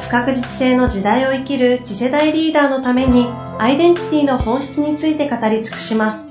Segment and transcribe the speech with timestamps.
[0.00, 3.26] 不確実性の時代を生きる次世代リーダーのために
[3.58, 6.24] アイデンティティの本質について語り尽くします。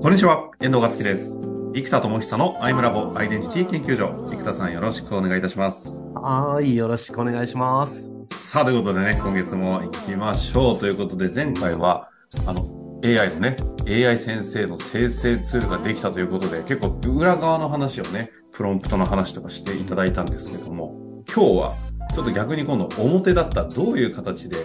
[0.00, 1.38] こんにちは、遠藤和樹です。
[1.74, 4.26] 生田智久のアイムラボアイデンティティ研究所。
[4.28, 5.96] 生田さんよろしくお願いいたします。
[6.14, 8.12] はい、よろしくお願いします。
[8.32, 10.78] さあ、ということでね、今月も行きましょう。
[10.78, 12.08] ということで、前回は、
[12.46, 21.74] あの、AI のね、AI 先生の生成ツールができたということで、結構裏側の話をね、プロンプトの話とかしていただいたんですけども、今日は
[22.12, 24.56] ちょっと逆に今度表だったどういう形で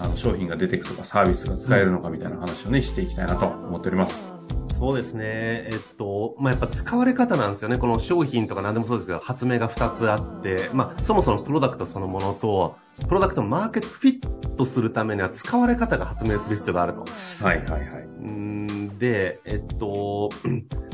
[0.00, 4.22] あの商品が出ていくとかサービスが使えるのかみたいな話をね、していきたいなと思っております。
[4.68, 5.24] そうですね。
[5.24, 7.78] えっと、まあ、やっぱ使われ方なんですよね。
[7.78, 12.76] この商品とか何でもそうですけど、発明が2つあって、まあ、そもそもプロダクトそのものと、
[13.08, 17.04] プロダクトのマーケットフィットするためには使われ方が発明する必要があると。
[17.44, 18.04] はいはいはい。
[18.04, 18.57] うん
[18.98, 20.30] で、えっと、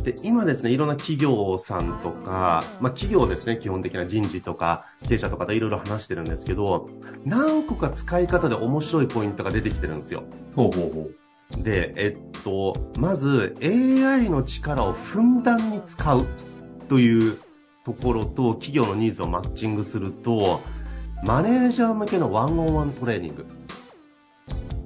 [0.02, 6.88] で、今ですね、いろんな企業さんとか、まあ企業ですね、基本的な人事とか、経営者とかといろいろ話してるんですけど、
[7.24, 10.24] 何個か使い方で面白いポイントが出てきてるんですよ。
[10.54, 11.10] ほうほうほ
[11.58, 11.62] う。
[11.62, 16.26] で、えっと、まず AI の力をふんだんに使う
[16.88, 17.38] という
[17.84, 20.60] ところと企業のニーズをマッチングすると、
[21.24, 23.46] マネージャー向けのワンオンワントレーニング。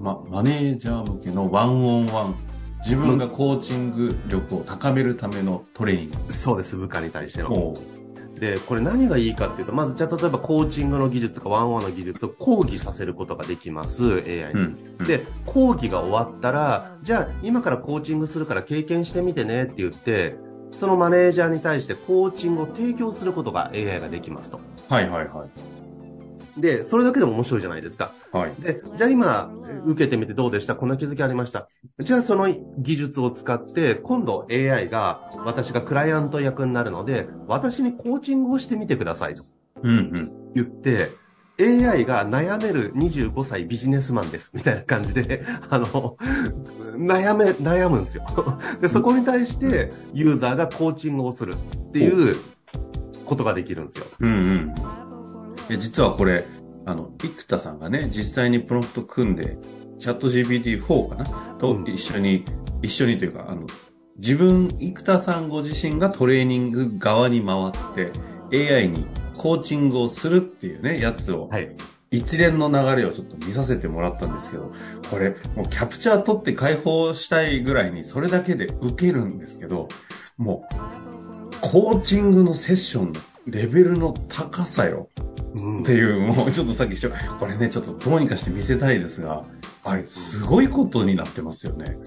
[0.01, 2.48] ま、マネージャー向けのワンオンワン。
[2.89, 6.33] 自分がコーチング力を高めるためのトレーニング。
[6.33, 7.77] そうです、部下に対しての。
[8.41, 14.23] で、これ何がいいかっていうと、まずじゃあ例えばコーチングの技術とかワンワンの技術を講義させることができます、AI に。
[14.23, 20.37] うんうん、で、講義が終わったら、じゃあ今からコーチングするから経験してみてねって言って、
[20.71, 24.61] そのマネージャーに対してコーチングを提供することが AI ができますと。
[24.89, 25.78] はいはいはい。
[26.61, 28.13] で、それだけでも面白いじゃないですか。
[28.33, 28.53] はい。
[28.61, 29.51] で、じゃあ今、
[29.87, 30.75] 受けてみてどうでした？
[30.77, 31.69] こんな気づきありました？
[32.01, 32.49] じゃあその
[32.79, 39.45] 技術を使って、今度 AI が、私がクライアント役になるので、私にコーチングをしてみてくださいと。
[39.83, 40.33] うんうん。
[40.55, 41.11] 言って、
[41.61, 44.53] AI が悩める25歳ビジネスマンです。
[44.55, 46.17] みたいな感じで、 あの、
[46.97, 48.25] 悩め、悩むんですよ。
[48.81, 52.37] で、そこに対して、ユーザーがコーチングをするっていう
[53.25, 54.07] ことができるんですよ。
[54.21, 54.75] うんうん。
[55.77, 56.45] 実はこれ、
[56.87, 59.59] あの、生田さんがね、実際にプロンプト組んで、
[59.99, 61.25] チャット GPT4 かな？
[61.59, 63.67] と一緒に、うん、一緒にというか、あの、
[64.17, 68.11] 自分、生田さんご自身がトレーニング側に回っ
[68.51, 69.07] て、AI に
[69.37, 71.77] コーチングをするっていうね、やつを、はい、
[72.11, 74.73] 一連の流れをちょっと見させてもらったんですけど、
[75.11, 79.89] これ、もうキャプチャー取って解放したいぐらいに、それだけで受けるんですけど、
[80.37, 80.75] もう、
[81.61, 85.09] コーチングのセッションのレベルの高さよ。
[85.83, 86.97] っていう、もうちょっとさっき
[87.39, 89.45] これね、ちょっとどうにかして見せたいですが、
[89.85, 91.99] あれ、すごいことになってますよね。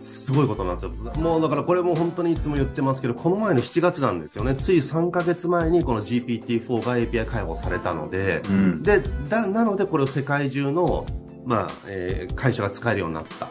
[0.00, 1.02] すごいことになってます。
[1.18, 4.54] もうだからこれも本当にいつも言ってますけど、この前の7月なんですよね。
[4.54, 11.06] つい3ヶ月前にこの GPT-4 が API 開放されたので、うん、で、だ、なのでこれを世界中の、
[11.46, 13.48] まあ、えー、会社が使えるようになった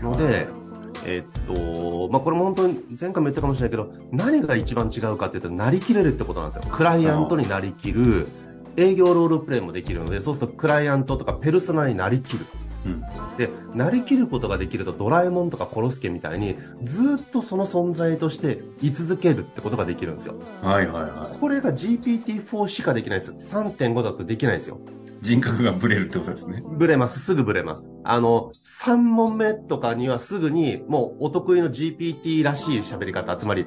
[0.00, 0.66] ので、はいはい
[1.06, 6.72] えっと、まあ、これも本当に前回も言ったかもしれないけど、何が一番違うかっていうと、なりきれるってことなんですよ。
[6.74, 8.26] クライアントになりきる、
[8.76, 12.46] 営業ロールプレイもできるので、そうするとクライアントとかペルソナになりきる。
[12.84, 13.02] うん、
[13.36, 16.54] で、なりきることができるとドラえもんとかコロスケみたいに
[16.84, 20.36] ずっとその存在として居続けるってことができるんですよ。
[20.62, 21.38] はいはいはい。
[21.38, 23.32] これが GPT-4 しかできないです。
[23.32, 24.78] 3.5だとできないですよ。
[25.22, 26.62] 人格がブレるってことですね。
[26.64, 27.18] ブレます。
[27.20, 27.90] すぐブレます。
[28.04, 33.66] あの、3問目とかにはすぐにもうお得意の GPT らしい喋り方、つまり、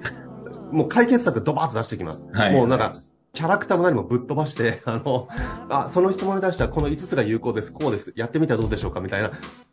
[0.71, 2.27] もう解決策ドバーッと出してきます。
[2.31, 2.93] はい、もうなんか、
[3.33, 5.27] キャラクターも何もぶっ飛ばして、 あの、
[5.69, 9.31] あ、その質問に対してはこの5つが有効です、こうです、やってみたらどうでしょうかみたいな、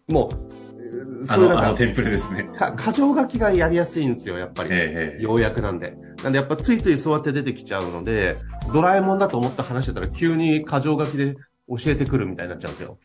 [0.09, 2.45] もう、そういうなんか、テンプレですね。
[2.57, 4.69] か、過剰書きがやりやすいんですよ、やっぱり。
[4.73, 5.97] ええ、ようやくなんで。
[6.23, 8.37] なんでやっぱついついそうやって出てきちゃうので、
[8.73, 11.35] ドラえもんだと思って話してたら急に過剰書きで
[11.69, 12.99] 教えてくるみたいになっちゃうんですよ。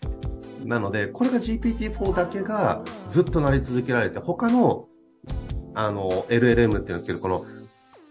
[0.66, 4.88] なので、これが GPT-4 だけがずっとなり続けられて、他の、
[5.74, 7.46] あの、LLM って言うんですけど、この、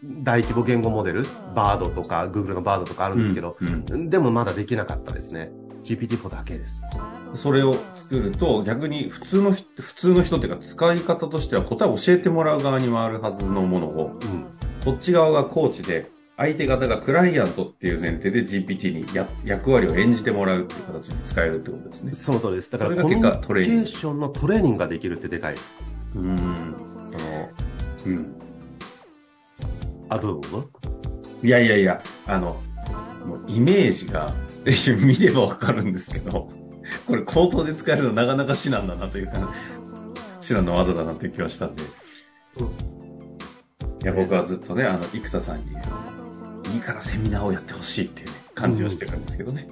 [0.03, 1.25] 大規模言語モデル、
[1.55, 5.53] バードとか、Google のバードとかあるんですけど、うんうん、でもまだできなかったですね。
[5.85, 6.83] GPT-4 だけです。
[7.35, 14.47] それを作ると、逆に普通の人、普通の人っていうか使い方としては答えを教えてもらう側に回るはずのものを、うん。
[14.85, 22.13] こっち側がコーチで、相手方がクライアントっていう前提で GPT にや役割を演じてもらうっていう形で使えるってことですね。
[22.15, 22.71] その通りです。
[22.71, 25.77] だからコミュニ結果トレーニングケーションのトレーニングができるってでかいです。
[26.15, 26.75] うーん。
[27.05, 27.51] その、
[28.07, 28.40] うん。
[30.11, 30.69] あ、どうぞ。
[31.43, 32.61] いやいやいや、あの、
[33.25, 34.35] もうイメージが、
[35.07, 36.51] 見ればわかるんですけど、
[37.07, 39.55] これ口頭で使えるのなかなか至難だなというか、
[40.41, 41.85] 至難の技だなという気はしたんで。
[41.85, 41.87] い
[44.07, 45.73] や、僕はずっとね、あの、生田さんに、
[46.75, 49.69] いいからセミナーをやってほしいっていうね、感じをしてるんですけどね。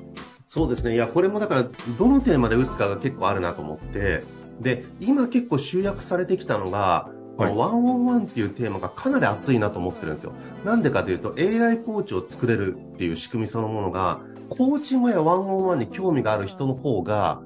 [0.46, 0.94] そうですね。
[0.94, 1.64] いや、これもだから、
[1.98, 4.20] どのテーマで打つかが結構あるなと思って、
[4.60, 10.32] で、今結構集約されてきたのが、はいワンオンワンっていうテーマがかなり熱いなと思ってるんですよ。
[10.64, 17.40] なんでかというと、AI コーチを作れるっていう仕組みそのものが、コーチングやワンオンワンに興味がある人の方が、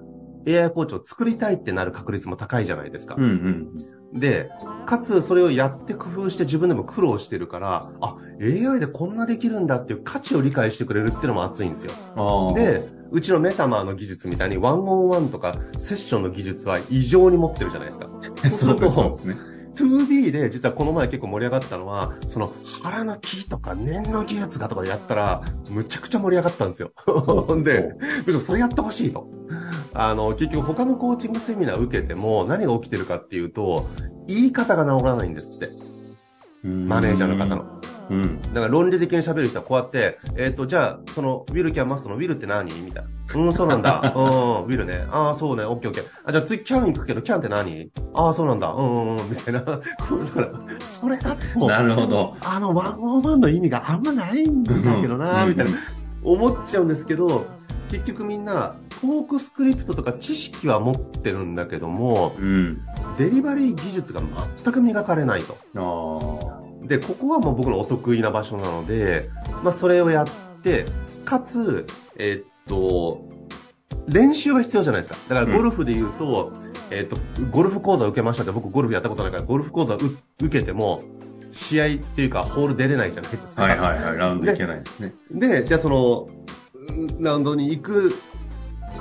[0.47, 3.17] AI コーチを作りたいってなる確率も高いじゃないですか。
[3.17, 3.23] うん
[4.13, 4.19] うん。
[4.19, 4.51] で、
[4.87, 11.93] かつそれをやって工夫して自分でも苦労してるから、あ、AI でこんなできるんだっていう価値を理解してくれるっていうのも熱いんですよ。
[12.55, 18.09] で、うちのメタマーの技術みたいにワンオンワンとかセッションの技術は異常に持ってるじゃないですか。
[18.49, 19.52] そうするとで、すね。
[19.75, 22.53] 2B で実はこの前結構盛り上がったのは、その
[22.83, 26.93] 腹の木とか念の技術がとかでやったら、むちゃくちゃ盛り上がったんですよ。
[27.07, 27.95] ほんで、
[28.27, 29.29] むしろそれやってほしいと。
[29.95, 33.87] あの、結局他のコーチングセミナー受けても何が起きてるかっていうと、
[34.27, 35.71] 言い方が治らないんですって。
[36.63, 37.65] マネージャーの方の。
[38.11, 38.43] うん。
[38.43, 42.73] だから論理的に喋る人はこうやって、えっ、と、じゃあ、その、ウィルキャンマストのウィルって何？
[42.81, 43.11] みたいな。
[43.35, 44.13] うん、そうなんだ。
[44.17, 45.07] うん、ウィルね。
[45.11, 45.65] ああ、そうね。
[45.65, 46.05] オッケーオッケー。
[46.25, 47.91] あ、じゃあ次キャン行くけど、キャンって何？
[48.15, 48.73] ああ、そうなんだ。
[48.73, 49.61] うん、うん、みたいな。
[49.63, 49.81] こ
[50.17, 50.51] れだから、
[50.85, 52.37] それだと、なるほど。
[52.45, 55.73] あの、ワンオンワンの意味があんまないんだけどな、うんみたいな。
[56.25, 57.47] 思っちゃうんですけど、
[57.91, 62.81] 結局みんな、トークスクリプトとか知識は持ってるんだけども、うん。
[63.19, 64.23] デリバリー技術が
[64.65, 65.59] 全く磨かれないと。
[66.83, 69.31] で、ここはもう僕のお得意な場所なので、
[69.63, 70.27] まあ、それをやっ
[70.63, 70.85] て、
[71.25, 71.87] かつ、
[72.17, 73.25] えっと、
[74.09, 75.35] 練習が必要じゃないですか。
[75.35, 76.53] だからゴルフで言うと、
[76.91, 77.17] えっと、
[77.51, 81.03] ゴルフ講座を受けましたって、僕ゴルフやったことないから、ゴルフ講座を受けても、
[81.53, 83.63] 試合っていうか、ホール出れないじゃないですか。
[83.63, 84.19] はいはいはい。
[84.19, 85.15] ラウンドいけないですね。
[85.31, 86.43] で、じゃあその、うん
[87.21, 88.13] ラウンドに行く、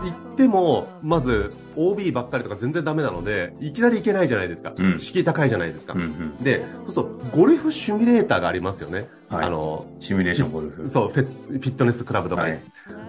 [0.04, 4.74] 行っても、まず、OB ばっかりとか全然ダメなので、いきなり行けないじゃないですか。
[4.78, 5.94] うん敷居高いじゃないですか。
[5.94, 6.38] うんうん。
[6.38, 9.08] で、そうそう、ゴルフシミュレーターがありますよね。
[9.30, 10.88] はいあの、シミュレーションゴルフ。
[10.88, 12.62] そう、フィットネスクラブとかに、はい。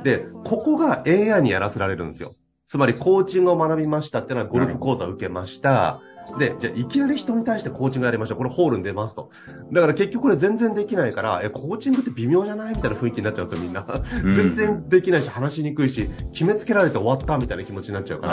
[0.04, 2.32] で、ここが AI にやらせられるんですよ。
[2.68, 6.00] つまり、コーチングを学びましたっていうのは、ゴルフ講座を受けました。
[6.38, 8.38] で、じゃあ、いきなり人に対してコーチングやりましょう。
[8.38, 9.30] これホールに出ますと。
[9.70, 13.86] だから結局これ全然できないから、え、コーチングって微妙じゃないみたいな雰囲気になっちゃうんですよ、みんな。
[14.24, 18.26] うん全然できないし、話しにくいし、決めつけられて終わったみたいな気持ちになっちゃうか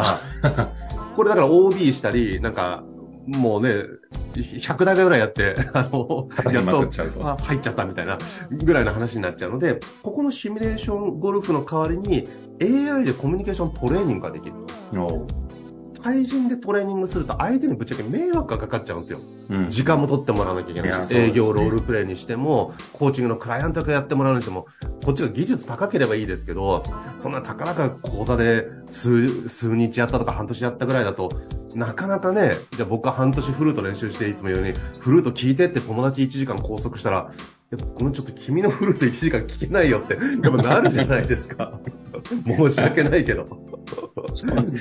[0.43, 0.71] ら、
[1.15, 2.83] これだから OB したり、なんか、
[3.27, 3.83] もうね、
[4.33, 6.89] 100台ぐらいやって、あの、やっと
[7.43, 8.17] 入っちゃったみたいな
[8.49, 12.23] ぐらいの話になっちゃうので、ここのシミュレーションゴルフの代わりに
[12.61, 14.55] AI でコミュニケーショントレーニングができる。
[16.01, 19.19] 対人でトレーニングすると相手にぶっちゃけ迷惑がかかっちゃうんですよ。
[19.49, 19.69] うん。
[19.69, 24.67] 時間も取ってもらわなきゃいけないし、ね営業ロールプレイにしても、コーチングのクライアントがやってもらうにしても、
[25.03, 26.83] こっちが技術高ければいいですけど、
[27.17, 31.29] そんなたかだか講座で数、数日やったとか半年やったぐらいだと、
[31.75, 37.31] なかなかね、じゃあ僕は半年フルート練習していつも言うように、フルート聞いてって友達1時間拘束したら、
[37.71, 41.79] いやごめん、ちょっと君のフルート1時間聞けないよって、やっぱなるじゃないですか。
[42.43, 43.45] 申し訳ないけど。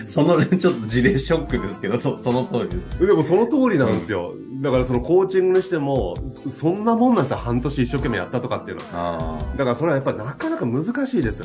[0.06, 2.88] その、ちょっと事例ショックですけど、そその通りです。
[2.98, 4.34] でもその通りなんですよ。
[4.62, 7.36] だからそのコーチングにしても、そそんなもんなんですよ。
[7.36, 9.38] 半年一生懸命やったとかっていうのは。
[9.38, 11.42] あだからそれはやっぱりなかなか難しいです。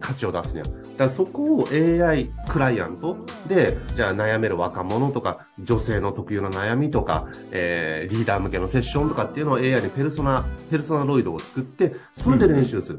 [0.00, 0.66] 価値を出すには。
[0.66, 12.98] だからそこを AI クライアントで、じゃあ悩める若者とか、女性の特有の悩みとか、えー、リーダー向けのセッションとかっていうのを AI にペルソナ、ペルソナロイドを作って、それで練習する。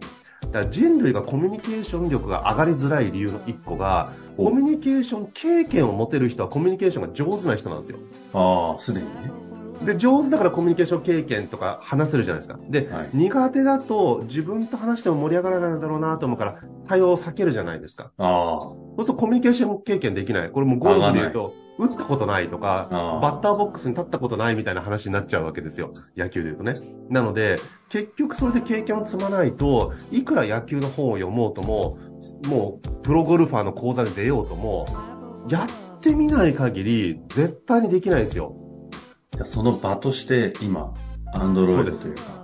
[0.52, 8.00] だから人類がコミュニケーション力が上がりづらい理由の一個が、コミュニケーション経験を持てる人はコミュニケーションが上手な人なんですよ。
[8.34, 8.72] あ。
[8.74, 9.49] ああ、すでにね。
[9.86, 12.60] で、上手だからコミュニケーション経験とか話せるじゃないですか。
[12.70, 18.12] で、はい苦手だと自分と話しても盛り上がらないんだろうなと思うから、対応を避けるじゃないですか。
[18.18, 20.52] あそうするとコミュニケーション経験できない。
[20.52, 23.20] これもゴルフで言うと、打ったことないとか、あ。
[23.22, 25.94] バッターボックスに立ったことないみたいな話になっちゃうわけですよ。
[26.18, 26.76] 野球で言うとね。
[27.10, 27.58] なので、
[27.88, 31.98] 結局それで経験を積まないと、いくら野球の本を読もうとも、
[32.50, 34.86] もう、プロゴルファーの講座に出ようとも、
[35.48, 38.54] やってみない限り、絶対にできないですよ。
[39.32, 40.94] じゃあその場として今、
[41.34, 42.40] アンドロイドというか。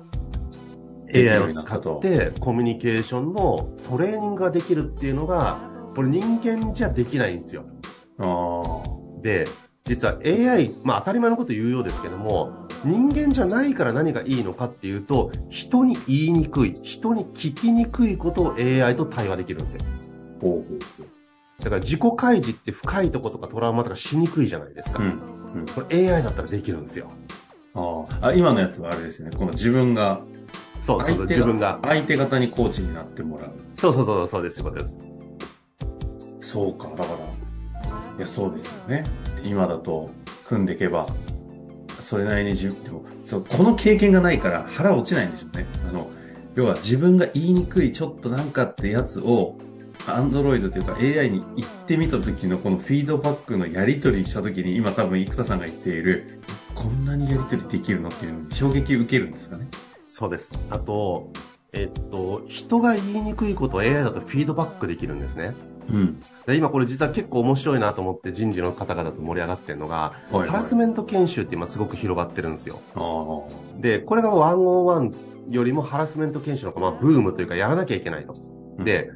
[1.14, 7.64] AI を使ってコミュニケーションのトレーニングができるっていうのがこれ人間じゃできないんですよ。
[8.20, 8.84] あ
[9.22, 9.48] で、
[9.86, 19.82] 実は AI、まあ当たり前のこと言うようですけども、人間じゃないから何がいいのかっていうと、人に言いにくい、人に聞きにくいことを AI と対話できるんですよ。
[21.60, 25.02] だから自己開示って深いとことかトラウマとかしにくいじゃないですか。
[25.02, 25.45] うん。
[25.56, 25.66] うん。
[25.66, 27.12] これ AI だったらできるんですよ。
[27.74, 28.28] ああ。
[28.28, 29.32] あ、今のやつはあれですね。
[29.36, 30.22] この自分が、
[30.82, 31.80] そうそうそう、自分が。
[31.82, 33.52] 相手方にコーチになってもらう。
[33.74, 34.96] そうそうそう、そうです、そうです。
[36.42, 37.18] そうか、だから。
[38.18, 39.04] いや、そうですよね。
[39.44, 40.12] 今だと、
[40.48, 41.08] 組んでいけば、
[42.00, 45.66] それなりに自分、でも、そう、この経験がないから腹落ちないんでしょうね。
[45.90, 46.08] あの、
[46.56, 49.58] 要は自分が言いにくいちょっとなんかってやつを、
[50.08, 56.42] アンドロイドというか AI に言ってみた時のこのフィードバックのやり取りした時に今多分生田さんが言っている
[56.76, 59.68] こんなにやり取りできるのっていうのに衝撃受けるんですかね？
[60.08, 60.52] そうです。
[60.70, 61.32] あと、
[61.74, 65.56] えっと、人が言いにくいことを AI だとフィードバックできるんですね。
[65.90, 66.22] うん。
[66.46, 72.80] で今これ実は結構面白いなと思って人事の方々と盛り上がってるのが、はいはいハラスメント研修って今すごく広がってるんですよ。
[73.80, 78.34] で、これが101よりもハラスメント研修の、まあ、ブームというかやらなきゃいけないと。
[78.84, 79.12] で、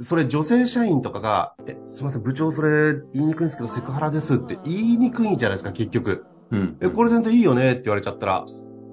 [0.00, 6.26] それ女性社員とかが、え、すいません、部長それ言いにくいんですけどセクハラですって言いにくいんじゃないですか、結局。
[6.50, 6.76] うん。
[6.80, 8.44] え、これ全然いいよねって言われちゃったら、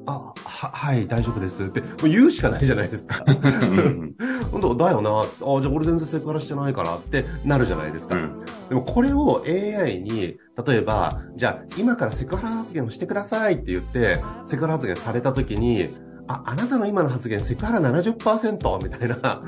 [0.06, 3.24] あ、は、はい、大丈夫ですって、もう言うしかないじゃないですか。
[4.52, 5.22] 本当だよな。
[5.22, 5.26] あ、
[5.62, 8.16] じゃあ俺全然セクハラしてないからってなるじゃないですか。
[8.16, 15.90] うんでもこれを AI に、例えば、じゃあ今からセクハラ発言をしてくださいって言って、セクハラ発言された時に、
[16.32, 19.44] あ、あなたの今の発言セクハラ70%みたいな、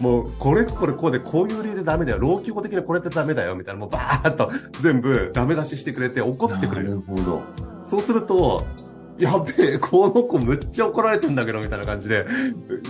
[0.00, 2.18] もうこれこれこうでこういう理由でダメだよ。
[2.18, 4.50] 老朽法的にこれってダメだよみたいな、もうバーッと
[4.80, 6.94] 全部ダメ出ししてくれて怒ってくれなる。
[6.96, 7.42] るほど。
[7.84, 8.66] そうすると、
[9.18, 12.26] やべえ、この子むっちゃ怒られてんだけど、みたいな感じで、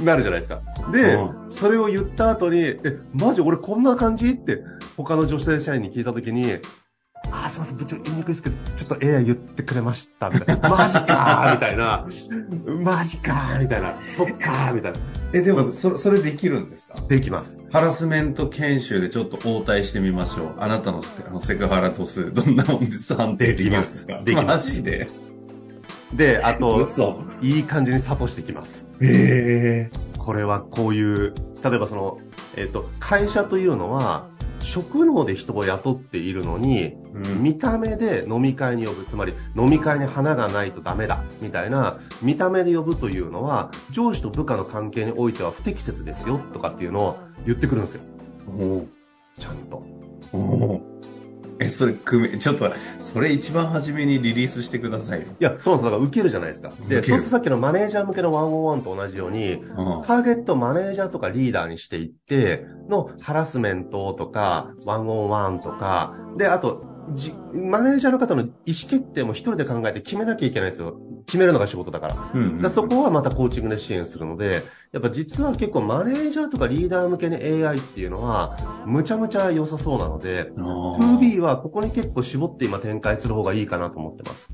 [0.02, 0.60] なるじゃないですか。
[0.90, 2.80] で、うそれを言った後に、え、
[3.12, 4.30] マジ俺こんな感じ？
[4.30, 4.62] って、
[4.96, 6.58] 他の女性社員に聞いた時に、
[7.30, 10.68] あー、すいません、部長言いにくいですけど、ちょっと AI 言ってくれました、みたいな。
[10.70, 12.06] マジかーみたいな。
[12.82, 13.94] マジかーみたいな。
[14.06, 14.98] そっかーみたいな。
[15.32, 16.94] え、でも、それ、それできるんですか？
[17.08, 17.58] できます。
[17.72, 20.54] ハラスメント研修でちょっと応対してみましょう。
[20.58, 25.08] あなたのあのセクハラ度数、どんなもんです判定できるんですかできますマジで？
[26.14, 27.20] で、あと、嘘。
[27.42, 28.86] いい感じに諭してきます。
[29.00, 29.90] へえ。
[30.18, 32.18] これはこういう、例えばその、
[32.56, 34.28] えっ、と、会社というのは、
[34.66, 37.42] 職能で人を雇っているのに、うん。
[37.42, 48.02] 見た目で飲み会に呼ぶ、つまり飲み会に花がないとダメだ、みたいな、見た目で呼ぶというのは、上司と部下の関係においては不適切ですよ、とかっていうのを言ってくるんですよ。
[48.58, 48.84] お
[49.38, 50.95] ちゃんと。
[51.58, 52.70] え、それ、組め、ちょっと、
[53.00, 55.26] それ一番初めにリリースしてくださいよ。
[55.40, 55.90] いや、そうなんです。
[55.90, 56.68] だから受けるじゃないですか。
[56.88, 59.62] で、そうするとさっきのマネージャー向けの101と同じように、うん。
[60.06, 70.98] ターゲットをマネージャーとかリーダーにしていって、のハラスメントとか、101とか、で、あと、じ、マネージャーの方の意思決定も一人で考えて決めなきゃいけないんですよ。
[71.26, 72.16] 決めるのが仕事だから。
[72.34, 84.50] うんうんらそこはまたコーチングで支援するので、やっぱ実は結構マネージャーとかリーダー向けに AI っていうのは、むちゃむちゃ良さそうなので、あー 2B はここに結構絞って今展開する方がいいかなと思ってます。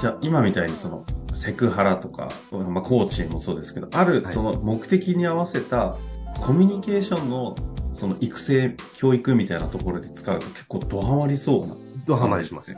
[0.00, 5.96] じゃあ、今みたいにその、セクハラとか、まあ、コーチもそうですけど、あるはいその目的に合わせた
[6.40, 7.54] コミュニケーションの
[7.96, 11.74] その育成、教育みたいなところで使うと結構ドハマりそうな。
[12.06, 12.76] ドハマりします。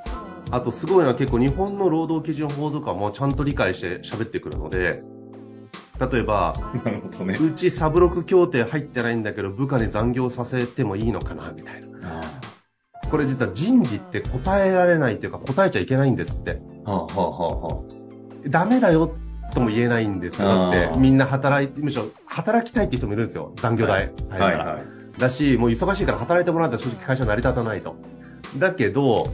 [0.50, 5.02] あとすごいのは結構日本の労働基準法とかもちゃんと理解して喋ってくるので、
[6.00, 6.54] 例えば、
[7.26, 7.36] ね。
[7.40, 11.88] うちサブロク協定入ってないんだけど部下に残業させてもいいのかなみたいな。
[12.20, 12.40] あ
[13.10, 16.60] これ実は人事って答えられないっていうか答えちゃいけないんですって。
[16.84, 17.82] あはあはあは
[18.46, 18.48] あ。
[18.48, 19.16] ダメだよ
[19.52, 20.48] とも言えないんですよ。
[20.48, 23.52] だってみんな働いて、むしろ働きたいって人もいるんですよ。
[23.56, 24.12] 残業代。
[24.30, 24.97] 入るからはいはい。
[25.18, 27.96] だし、もう忙しいから働いてもらったら正直会社成り立たないと。
[28.56, 29.26] だけど、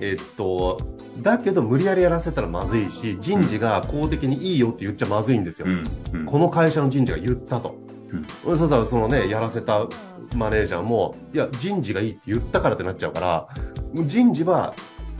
[0.00, 0.78] えっと、
[1.18, 5.66] だけど無理やりやらせたらまずいし、人事が公的にいいよって言っちゃまずいんですよ。
[5.66, 5.84] うん。
[6.12, 6.26] うん。
[6.26, 7.78] この会社の人事が言ったと。
[8.44, 9.86] そしたらそのね、やらせた
[10.36, 13.48] マネージャーも、いや、人事がいいって言ったからってなっちゃうから、
[14.04, 14.74] 人事は、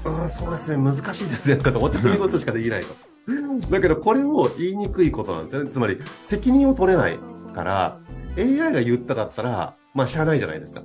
[0.04, 2.88] うん、そうですね、難しいですね、とかってお茶組み事しかできないと。
[3.70, 5.70] だけど、これを言いにくいことなんですよね。
[5.70, 7.18] つまり、責任を取れない
[7.54, 7.98] から、
[8.36, 10.82] AI が言っただったら、まあ、しゃあないじゃないですか。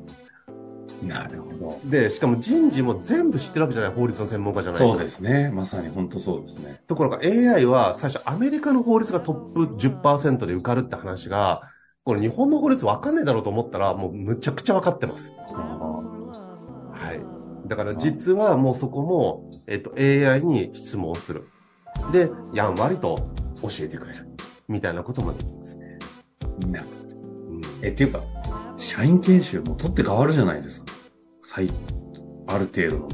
[1.04, 1.80] なるほど。
[1.86, 4.80] で、しかも人事も全部知ってるわけじゃない、法律の専門家じゃない。
[4.80, 5.52] そうですね。
[5.52, 6.82] まさに本当そうですね。
[6.88, 11.62] ところが AI は最初アメリカの法律がトップ10%で受かるって話が、
[12.04, 15.34] これ日本の法律わかんねえだろうと思ったら、もうむちゃくちゃわかってます。
[15.54, 16.02] あ
[16.94, 17.68] はい。
[17.68, 21.44] だから実はもうそこも、えっと、AI に質問をする。
[22.12, 23.16] で、やんわりと
[23.62, 24.28] 教えてくれる。
[24.68, 25.98] みたいなこともできますね。
[26.64, 26.68] あ。
[26.68, 28.22] なうんえ、っていうか、
[28.78, 30.94] 社員研修も取って変わるじゃないですか。
[31.44, 31.70] 最、
[32.48, 33.10] ある程度の。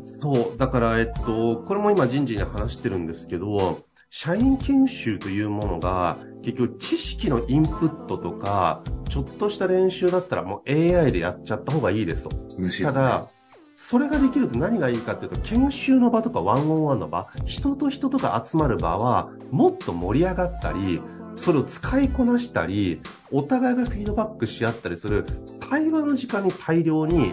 [0.00, 0.58] そう。
[0.58, 12.36] だから、えっと、これも今人事に話してるんですけど、社員研修というものが、結局知識のインプットとか、ちょっとした練習だったらもう AI でやっちゃった方がいいですと。
[12.58, 13.28] むしろ、ただ、
[13.76, 21.00] それができると何がいいかっていうと、研修の場とかワンオンワンの場、人と人とか集まる場は、もっと盛り上がったり、
[21.38, 25.24] それを使いこなしたり、お互いがフィードバックし合ったりする、
[25.70, 27.32] 対話の時間に大量に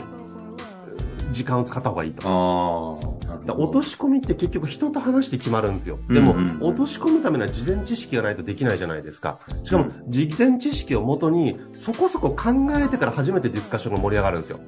[1.31, 2.27] 時間を使った方がいいと。
[2.27, 3.53] ああ。
[3.53, 5.99] 落とし込みって結局人と話して決まるんですよ。
[6.09, 9.39] でも、うんうん落とし込むためには事前知識がないとできないじゃないですか。
[9.63, 14.59] しかも、事前知識をもとに、そこそこ考えてから初めてディスカッションが盛り上がるんですよ。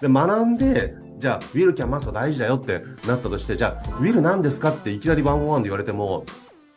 [0.00, 6.24] で、学んで、じゃあ、ウィルキャンマスター大事だよってなったとして、じゃあ、ウィル何ですかっていきなりワンオンワンで言われても、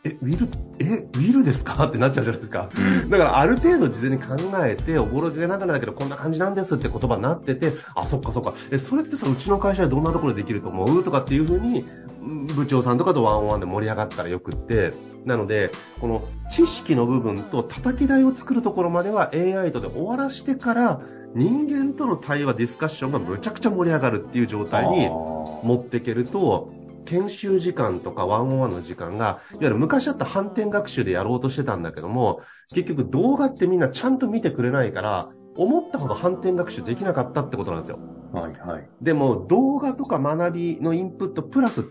[0.02, 1.84] え、ウィル、え、ウィルですか？
[1.84, 2.70] ってなっちゃうじゃないですか。
[3.02, 3.10] うん。
[3.10, 8.54] だからある程度事前に考えて、おぼろげながらだけどこんな感じなんですって言葉になってて、あ、そっかそっか。
[8.70, 11.04] え、それってさ、うちの会社でどんなところでできると思う？
[11.04, 11.84] とかっていうふうに、
[12.22, 14.92] うん部長さんとかとワンオンワンで盛り上がったらよくって、
[15.24, 21.00] なので、この知識の部分と叩き台を作るところまでは AI とで終わらしてから、
[21.34, 26.70] 人間との対話、ディスカッションがむちゃくちゃ盛り上がるっていう状態に持っていけると、
[27.04, 32.42] 研修時間とかワンオンワンの時間が、いわゆる昔あった反転学習でやろうとしてたんだけども、
[32.74, 37.98] 結局動画ってみんなちゃんと見てくれないから、思ったほど反転学習できなかったってことなんですよ。
[38.32, 38.88] はいはい。
[39.02, 41.84] でも動画とか学びのインプットプラス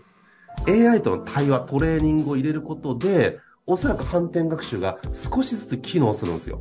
[0.66, 6.60] AI との対話、トレーニングを入れることで、おそらく反転学習が少しずつ機能するんですよ。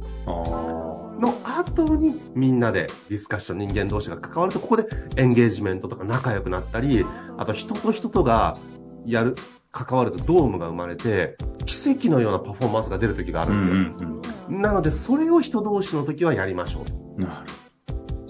[1.20, 7.06] あの後にみんなでディスカッション人間同士が関わると、ここでエンゲージメントとか仲良くなったり、
[7.38, 8.58] あと人と人とが
[9.06, 9.36] やる、
[9.72, 11.36] 関わるとドームが生まれて、
[11.66, 13.76] 奇跡のようなパフォーマンスが出る時があるんですよ。
[13.76, 16.84] うんなので、それを人同士の時はやりましょ
[17.18, 17.22] う。
[17.22, 17.54] なる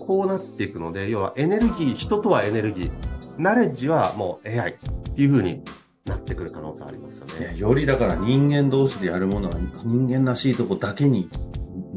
[0.06, 2.92] こうなっていくので、要はエネルギー、人とはエネルギー、
[3.38, 5.62] ナレッジはもう AI っていう風に
[6.06, 7.56] なってくる可能性ありますよね。
[7.56, 9.56] よりだから人間同士でやるものは
[9.86, 11.30] 人間らしいとこだけに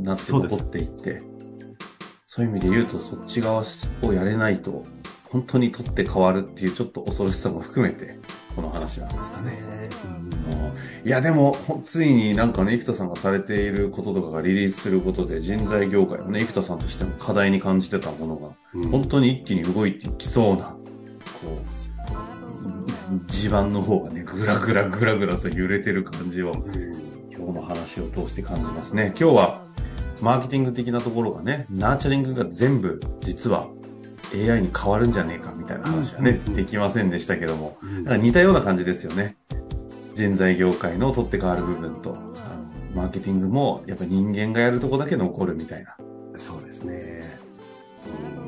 [0.02, 1.22] なって残っていって、
[2.26, 3.62] そういう意味で言うとそっち側
[4.03, 4.85] をやれないと、
[5.24, 8.18] 本当に取って変わるっていうちょっと恐ろしさも含めて、
[8.55, 9.59] この話なんですかね。
[10.16, 10.33] うん
[11.05, 20.76] いやでも、ほついになんかね、生田さんがされていることとかがリリースすることで人材業界もね、生田さんとしても課題に感じてたものが、うん本当に一気に動いていきそうな、
[21.42, 26.53] こう、地盤の方がね、ぐらぐらぐらぐらと揺れてる感じを、
[27.35, 29.12] 今日の話を通して感じますね。
[29.18, 29.62] 今日は、
[30.22, 33.66] マーケティング的なところがね、ナーチャリングが全部、実は
[34.32, 39.37] AI に変わるんじゃねえかみたいな話はね、うんできませんでしたけども、うんなんか似たような感じですよね。
[40.14, 42.16] 人材業界の取って変わる部分と、
[42.94, 45.96] マーケティングもやっぱ人間がやるとこだけ残るみたいな。
[46.37, 47.22] そうですね。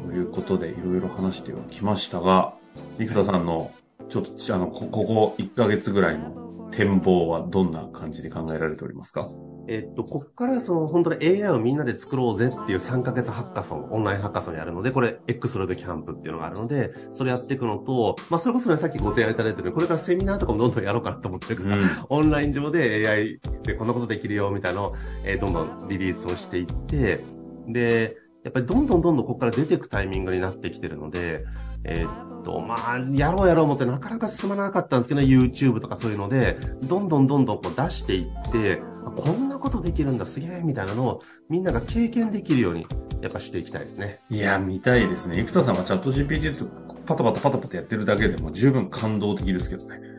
[0.06, 2.54] ということでいろいろ話してはきましたが、
[2.98, 3.72] 生田さんの
[4.08, 6.43] ちょっとあのこここ1ヶ月ぐらいの
[6.74, 9.28] 展望はどんな感じで考えられておりますか？
[9.66, 21.88] えっと、こっからその本当に AI をみんなで作ろうぜっていう3ヶ月ハッカソン、オンラインハッカソンやるので、これ X ロイドキャンプっていうのがあるので、それやっていくのと、まあそれこそね、さっきご提案いただいてるようにこれからセミナーとかもどんどんやろうかなと思ってるから、うん。
[22.08, 27.20] オンライン上で AI でこんなことできるよみたいなのを、えーどんどんリリースをしていって、
[27.68, 31.46] で、やっぱりどんどんどんどんここから出ていくタイミングになってきてるので、
[31.85, 38.83] えーっと、まあ、やろうやろう思ってなかなか進まなかったんですけど、YouTube とかそういうので、どんどんどんどんこう出していって、
[39.16, 42.87] こんなことできるんだ、すげえみたいなのをみんなが経験できるように、
[43.23, 44.20] やっぱしていきたいですね。
[44.31, 45.42] いや、見たいですね。
[45.47, 46.66] 生田さんはチャット GPT と
[47.07, 50.13] パタパタパタパタやってるだけでも十分感動的ですけどね。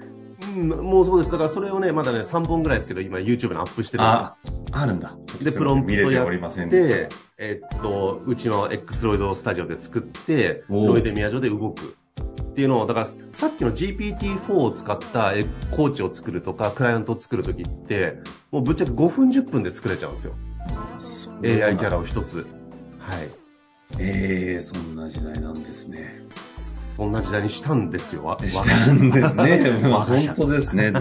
[0.57, 1.31] うん、もうそうです。
[1.31, 4.03] だからそれをね、まだね、3本ぐらいですけど、今 YouTube にアップしてる。
[4.03, 4.35] あ、
[4.71, 5.15] あるんだ。
[5.41, 6.29] で、プロンプトやっ
[6.69, 11.95] てえっと、うちの X ロイドスタジオで作って、ロイデミア上で動く。
[12.21, 18.19] っていうのを、だから、さっきの GPT-4 を使ったえコーチを作るとか、クライアントを作るときって、
[18.49, 20.33] もうぶっちゃけ5分10分で作れちゃうんですよ。
[21.41, 22.47] た AI キャラを一つ。
[22.99, 23.29] はい。
[23.99, 26.15] ええそんな時代なんですね。
[26.95, 28.23] そんな時代にしたんですよ。
[28.23, 29.79] わしたんですね。
[29.89, 30.93] まあ本当ですね。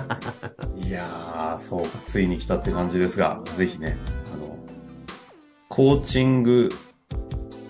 [0.85, 3.97] いやー、そうか、ついに来たって感じですが、ぜひね、
[4.35, 4.59] あの、
[5.69, 6.69] コーチング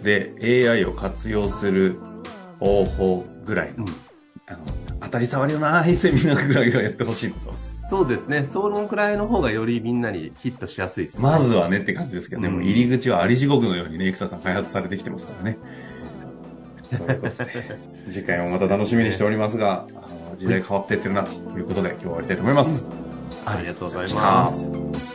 [0.02, 0.34] で
[0.70, 1.98] AI を活用する
[2.60, 3.94] 方法ぐらいの、うん
[4.46, 4.58] あの、
[5.00, 7.58] 当たり障りのないセミナーぐらいはやってほしいこと。
[7.58, 8.44] そうですね。
[8.44, 11.22] そのくらいの方がよりみんなにヒットしやすいですね。
[11.22, 15.58] まずはねって感じですけどね、うんもう入り口はあり地獄のようにね、生田さん開発されてきてますからね。
[16.90, 17.60] そういうことで
[18.10, 22.88] 次回もまた楽しみにしておりますが、あの時代変わっていってるなということで今日は終わりたいと思います。
[23.46, 25.13] ありがとうございます。